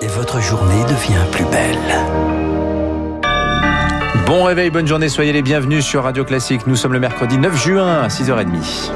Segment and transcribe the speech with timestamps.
[0.00, 1.78] et votre journée devient plus belle.
[4.26, 6.66] Bon réveil, bonne journée, soyez les bienvenus sur Radio Classique.
[6.66, 8.90] Nous sommes le mercredi 9 juin à 6h30.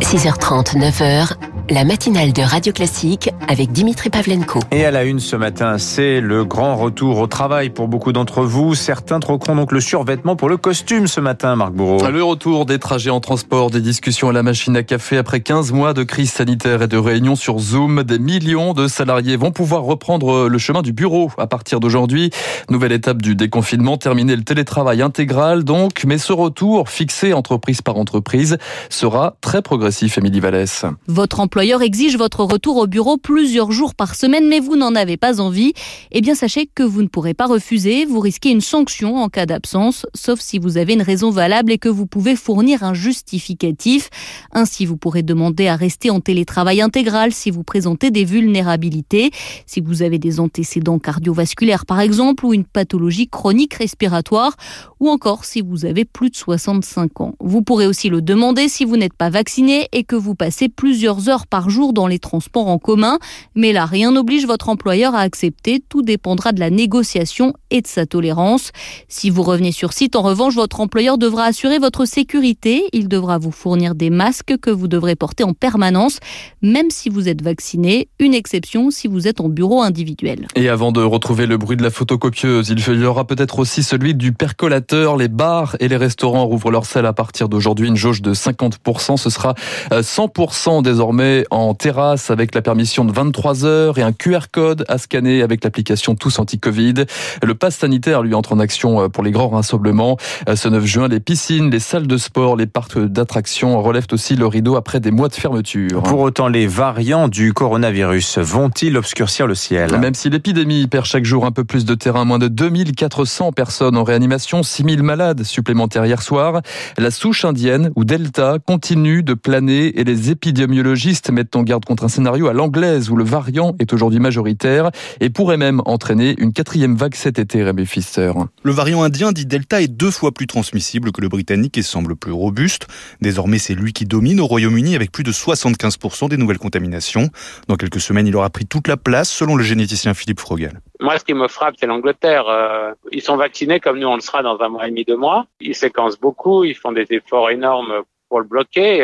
[0.00, 1.32] 6h30, 9h,
[1.70, 4.60] la matinale de Radio Classique avec Dimitri Pavlenko.
[4.70, 8.42] Et à la une ce matin, c'est le grand retour au travail pour beaucoup d'entre
[8.42, 8.74] vous.
[8.74, 12.06] Certains troqueront donc le survêtement pour le costume ce matin, Marc Bourreau.
[12.06, 15.72] Le retour des trajets en transport, des discussions à la machine à café après 15
[15.72, 18.02] mois de crise sanitaire et de réunions sur Zoom.
[18.02, 22.30] Des millions de salariés vont pouvoir reprendre le chemin du bureau à partir d'aujourd'hui.
[22.68, 26.04] Nouvelle étape du déconfinement, terminer le télétravail intégral donc.
[26.06, 28.58] Mais ce retour, fixé entreprise par entreprise,
[28.90, 30.84] sera très progressif, Émilie Vallès.
[31.08, 35.16] Votre employeur exige votre retour au bureau plusieurs jours par semaine, mais vous n'en avez
[35.16, 35.72] pas envie,
[36.10, 38.06] eh bien sachez que vous ne pourrez pas refuser.
[38.06, 41.78] Vous risquez une sanction en cas d'absence, sauf si vous avez une raison valable et
[41.78, 44.10] que vous pouvez fournir un justificatif.
[44.50, 49.30] Ainsi, vous pourrez demander à rester en télétravail intégral si vous présentez des vulnérabilités,
[49.64, 54.56] si vous avez des antécédents cardiovasculaires par exemple, ou une pathologie chronique respiratoire,
[54.98, 57.34] ou encore si vous avez plus de 65 ans.
[57.38, 61.28] Vous pourrez aussi le demander si vous n'êtes pas vacciné et que vous passez plusieurs
[61.28, 63.18] heures par jour dans les transports en commun.
[63.54, 65.82] Mais là, rien n'oblige votre employeur à accepter.
[65.88, 68.70] Tout dépendra de la négociation et de sa tolérance.
[69.08, 72.84] Si vous revenez sur site, en revanche, votre employeur devra assurer votre sécurité.
[72.92, 76.18] Il devra vous fournir des masques que vous devrez porter en permanence,
[76.62, 78.08] même si vous êtes vacciné.
[78.18, 80.46] Une exception si vous êtes en bureau individuel.
[80.54, 84.14] Et avant de retrouver le bruit de la photocopieuse, il y aura peut-être aussi celui
[84.14, 85.16] du percolateur.
[85.16, 87.88] Les bars et les restaurants rouvrent leur selle à partir d'aujourd'hui.
[87.88, 89.16] Une jauge de 50%.
[89.16, 89.54] Ce sera
[89.90, 94.98] 100% désormais en terrasse avec la permission de 23 heures et un QR code à
[94.98, 96.94] scanner avec l'application Tous Anti-Covid.
[97.42, 100.16] Le pass sanitaire, lui, entre en action euh, pour les grands rassemblements.
[100.48, 104.36] Euh, ce 9 juin, les piscines, les salles de sport, les parcs d'attractions relèvent aussi
[104.36, 106.02] le rideau après des mois de fermeture.
[106.02, 109.98] Pour autant, les variants du coronavirus vont-ils obscurcir le ciel?
[109.98, 113.96] Même si l'épidémie perd chaque jour un peu plus de terrain, moins de 2400 personnes
[113.96, 116.60] en réanimation, 6000 malades supplémentaires hier soir,
[116.98, 122.04] la souche indienne ou Delta continue de planer et les épidémiologistes mettent en garde contre
[122.04, 124.90] un scénario à l'anglaise où le variant est aujourd'hui majoritaire
[125.20, 128.32] et pourrait même entraîner une quatrième vague cet été, Rémi Pfister.
[128.62, 132.16] Le variant indien dit Delta est deux fois plus transmissible que le britannique et semble
[132.16, 132.86] plus robuste.
[133.20, 137.28] Désormais, c'est lui qui domine au Royaume-Uni avec plus de 75% des nouvelles contaminations.
[137.68, 140.80] Dans quelques semaines, il aura pris toute la place, selon le généticien Philippe Frogel.
[141.00, 142.48] Moi, ce qui me frappe, c'est l'Angleterre.
[142.48, 145.16] Euh, ils sont vaccinés comme nous, on le sera dans un mois et demi, deux
[145.16, 145.46] mois.
[145.60, 149.02] Ils séquencent beaucoup, ils font des efforts énormes pour le bloquer.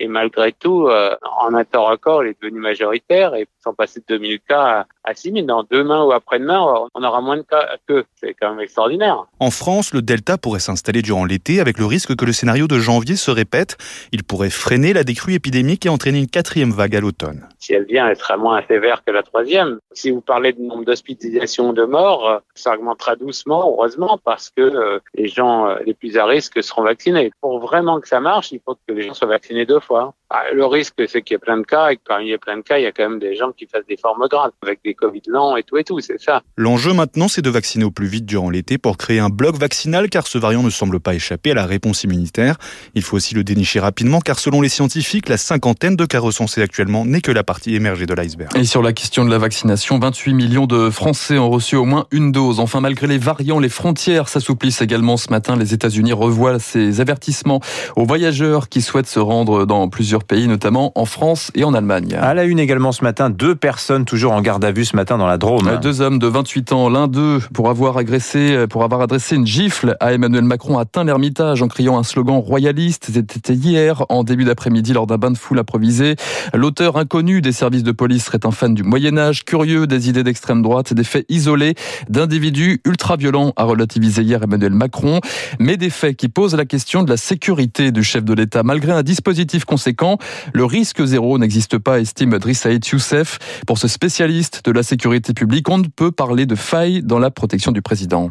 [0.00, 4.00] Et malgré tout, euh, en un temps record, il est devenu majoritaire et sont passés
[4.00, 5.46] de 2000 cas à 6000.
[5.46, 6.60] Dans demain ou après-demain,
[6.94, 8.04] on aura moins de cas que.
[8.16, 9.24] C'est quand même extraordinaire.
[9.40, 12.78] En France, le Delta pourrait s'installer durant l'été avec le risque que le scénario de
[12.78, 13.76] janvier se répète.
[14.12, 17.48] Il pourrait freiner la décrue épidémique et entraîner une quatrième vague à l'automne.
[17.58, 19.78] Si elle vient, elle sera moins sévère que la troisième.
[19.92, 24.62] Si vous parlez du nombre d'hospitalisations de morts, euh, ça augmentera doucement, heureusement, parce que
[24.62, 27.30] euh, les gens les plus à risque seront vaccinés.
[27.40, 30.14] Pour vraiment que ça marche, il faut que les gens soient vaccinés deux fois.
[30.36, 32.56] Ah, le risque, c'est qu'il y a plein de cas et que parmi les plein
[32.56, 34.80] de cas, il y a quand même des gens qui fassent des formes graves avec
[34.84, 36.42] des Covid lents et tout et tout, c'est ça.
[36.56, 40.10] L'enjeu maintenant, c'est de vacciner au plus vite durant l'été pour créer un bloc vaccinal
[40.10, 42.56] car ce variant ne semble pas échapper à la réponse immunitaire.
[42.96, 46.62] Il faut aussi le dénicher rapidement car selon les scientifiques, la cinquantaine de cas recensés
[46.62, 48.50] actuellement n'est que la partie émergée de l'iceberg.
[48.56, 52.06] Et sur la question de la vaccination, 28 millions de Français ont reçu au moins
[52.10, 52.58] une dose.
[52.58, 55.54] Enfin, malgré les variants, les frontières s'assouplissent également ce matin.
[55.54, 57.60] Les États-Unis revoient ces avertissements
[57.94, 62.16] aux voyageurs qui souhaitent se rendre dans plusieurs pays, notamment en France et en Allemagne.
[62.20, 65.18] À la une également ce matin, deux personnes toujours en garde à vue ce matin
[65.18, 65.78] dans la Drôme.
[65.82, 69.96] Deux hommes de 28 ans, l'un d'eux pour avoir agressé, pour avoir adressé une gifle
[70.00, 73.10] à Emmanuel Macron atteint l'Ermitage en criant un slogan royaliste.
[73.12, 76.16] C'était hier en début d'après-midi lors d'un bain de foule improvisé.
[76.52, 80.22] L'auteur inconnu des services de police serait un fan du Moyen Âge, curieux des idées
[80.22, 81.74] d'extrême droite et des faits isolés
[82.08, 85.20] d'individus ultra-violents, a relativisé hier Emmanuel Macron,
[85.58, 88.62] mais des faits qui posent la question de la sécurité du chef de l'État.
[88.62, 90.03] Malgré un dispositif conséquent,
[90.52, 93.62] le risque zéro n'existe pas, estime Driss Youssef.
[93.66, 97.30] Pour ce spécialiste de la sécurité publique, on ne peut parler de faille dans la
[97.30, 98.30] protection du président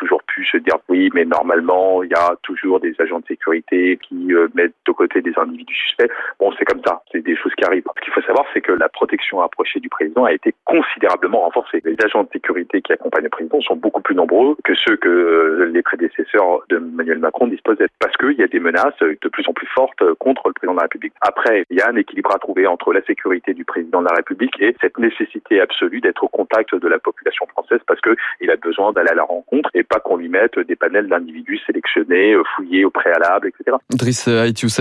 [0.00, 3.98] toujours pu se dire oui, mais normalement, il y a toujours des agents de sécurité
[4.08, 6.10] qui euh, mettent de côté des individus suspects.
[6.38, 7.84] Bon, c'est comme ça, c'est des choses qui arrivent.
[8.20, 11.80] Faut savoir, c'est que la protection rapprochée du président a été considérablement renforcée.
[11.86, 15.08] Les agents de sécurité qui accompagnent le président sont beaucoup plus nombreux que ceux que
[15.08, 19.48] euh, les prédécesseurs de Emmanuel Macron disposaient, parce qu'il y a des menaces de plus
[19.48, 21.14] en plus fortes contre le président de la République.
[21.22, 24.16] Après, il y a un équilibre à trouver entre la sécurité du président de la
[24.16, 28.56] République et cette nécessité absolue d'être au contact de la population française, parce qu'il a
[28.56, 32.42] besoin d'aller à la rencontre et pas qu'on lui mette des panels d'individus sélectionnés, euh,
[32.54, 33.78] fouillés au préalable, etc.
[33.90, 34.28] Driss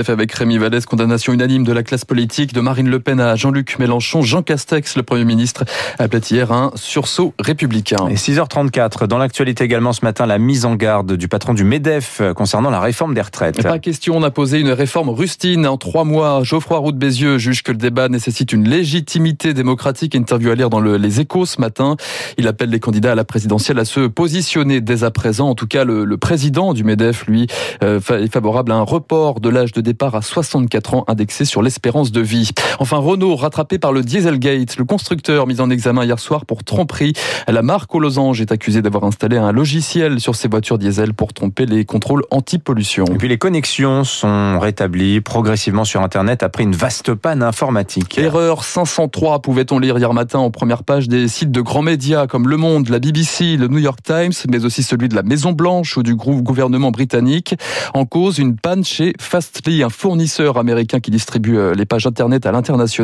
[0.09, 3.79] avec Rémi Vallès, condamnation unanime de la classe politique de Marine Le Pen à Jean-Luc
[3.79, 4.21] Mélenchon.
[4.21, 5.65] Jean Castex, le Premier ministre,
[5.97, 8.07] appelait hier un sursaut républicain.
[8.09, 12.21] Et 6h34, dans l'actualité également ce matin, la mise en garde du patron du MEDEF
[12.35, 13.61] concernant la réforme des retraites.
[13.61, 16.43] Pas question, on a posé une réforme rustine en trois mois.
[16.43, 20.15] Geoffroy Roux de Bézieux juge que le débat nécessite une légitimité démocratique.
[20.15, 21.95] Interview à lire dans le, les échos ce matin.
[22.37, 25.49] Il appelle les candidats à la présidentielle à se positionner dès à présent.
[25.49, 27.47] En tout cas, le, le président du MEDEF, lui,
[27.83, 31.61] euh, est favorable à un report de l'âge de départ à 64 ans indexé sur
[31.61, 32.49] l'espérance de vie.
[32.79, 34.77] Enfin, Renault rattrapé par le Dieselgate.
[34.77, 37.13] Le constructeur mis en examen hier soir pour tromperie.
[37.47, 41.33] La marque aux losanges est accusée d'avoir installé un logiciel sur ses voitures diesel pour
[41.33, 43.05] tromper les contrôles anti-pollution.
[43.05, 48.19] Et puis les connexions sont rétablies progressivement sur Internet après une vaste panne informatique.
[48.19, 52.47] Erreur 503, pouvait-on lire hier matin en première page des sites de grands médias comme
[52.47, 55.97] Le Monde, la BBC, le New York Times, mais aussi celui de la Maison Blanche
[55.97, 57.55] ou du gouvernement britannique.
[57.95, 62.45] En cause, une panne chez Fastly, un fournisseur américain qui distribue euh, les pages Internet
[62.45, 62.98] à l'international.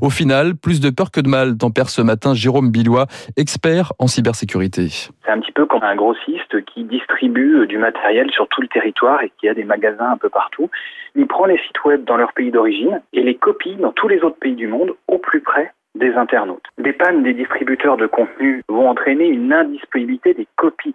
[0.00, 3.06] Au final, plus de peur que de mal, tempère ce matin Jérôme Billois,
[3.36, 4.88] expert en cybersécurité.
[4.88, 9.22] C'est un petit peu comme un grossiste qui distribue du matériel sur tout le territoire
[9.22, 10.68] et qui a des magasins un peu partout.
[11.14, 14.20] Il prend les sites web dans leur pays d'origine et les copie dans tous les
[14.20, 16.64] autres pays du monde au plus près des internautes.
[16.78, 20.94] Des pannes des distributeurs de contenu vont entraîner une indisponibilité des copies.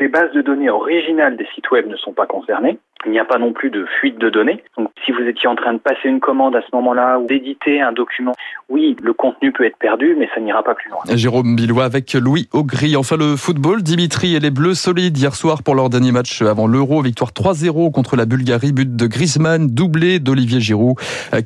[0.00, 2.78] Les bases de données originales des sites web ne sont pas concernées.
[3.04, 4.62] Il n'y a pas non plus de fuite de données.
[4.76, 7.80] Donc, si vous étiez en train de passer une commande à ce moment-là ou d'éditer
[7.80, 8.32] un document,
[8.68, 11.00] oui, le contenu peut être perdu, mais ça n'ira pas plus loin.
[11.14, 12.96] Jérôme Billois avec Louis Augry.
[12.96, 16.66] Enfin, le football, Dimitri et les Bleus solides hier soir pour leur dernier match avant
[16.66, 17.02] l'Euro.
[17.02, 18.72] Victoire 3-0 contre la Bulgarie.
[18.72, 20.96] But de Griezmann, doublé d'Olivier Giroud.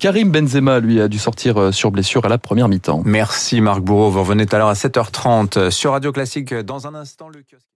[0.01, 3.03] Karim Benzema, lui, a dû sortir sur blessure à la première mi-temps.
[3.05, 4.11] Merci Marc Bourreau.
[4.11, 6.55] Vous revenez tout à l'heure à 7h30 sur Radio Classique.
[6.55, 7.67] Dans un instant, le kiosque.